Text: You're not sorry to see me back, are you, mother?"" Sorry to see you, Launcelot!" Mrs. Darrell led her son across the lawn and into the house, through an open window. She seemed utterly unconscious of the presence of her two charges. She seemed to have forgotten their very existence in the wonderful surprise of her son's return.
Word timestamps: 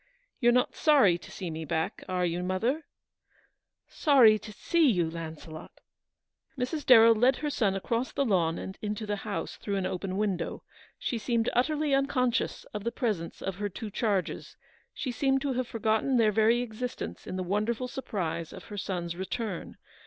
You're 0.39 0.51
not 0.51 0.73
sorry 0.75 1.19
to 1.19 1.29
see 1.29 1.51
me 1.51 1.63
back, 1.63 2.03
are 2.09 2.25
you, 2.25 2.41
mother?"" 2.41 2.87
Sorry 4.05 4.39
to 4.39 4.51
see 4.51 4.89
you, 4.89 5.07
Launcelot!" 5.07 5.79
Mrs. 6.59 6.83
Darrell 6.87 7.13
led 7.13 7.35
her 7.35 7.51
son 7.51 7.75
across 7.75 8.11
the 8.11 8.25
lawn 8.25 8.57
and 8.57 8.79
into 8.81 9.05
the 9.05 9.17
house, 9.17 9.57
through 9.57 9.75
an 9.75 9.85
open 9.85 10.17
window. 10.17 10.63
She 10.97 11.19
seemed 11.19 11.51
utterly 11.53 11.93
unconscious 11.93 12.63
of 12.73 12.83
the 12.83 12.91
presence 12.91 13.43
of 13.43 13.57
her 13.57 13.69
two 13.69 13.91
charges. 13.91 14.57
She 14.91 15.11
seemed 15.11 15.43
to 15.43 15.53
have 15.53 15.67
forgotten 15.67 16.17
their 16.17 16.31
very 16.31 16.61
existence 16.63 17.27
in 17.27 17.35
the 17.35 17.43
wonderful 17.43 17.87
surprise 17.87 18.51
of 18.51 18.63
her 18.73 18.77
son's 18.79 19.15
return. 19.15 19.77